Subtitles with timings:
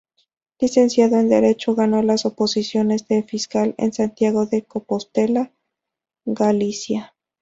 [0.59, 5.51] Licenciado en Derecho ganó las oposiciones de Fiscal en Santiago de Compostela,
[6.25, 7.13] Galicia.